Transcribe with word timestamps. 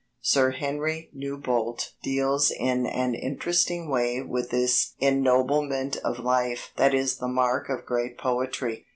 Sir 0.23 0.49
Henry 0.49 1.11
Newbolt 1.13 1.91
deals 2.01 2.49
in 2.49 2.87
an 2.87 3.13
interesting 3.13 3.87
way 3.87 4.19
with 4.23 4.49
this 4.49 4.95
ennoblement 4.99 5.97
of 5.97 6.17
life 6.17 6.71
that 6.77 6.95
is 6.95 7.17
the 7.17 7.27
mark 7.27 7.69
of 7.69 7.85
great 7.85 8.17
poetry. 8.17 8.87